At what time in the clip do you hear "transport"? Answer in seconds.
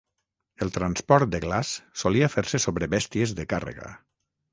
0.77-1.29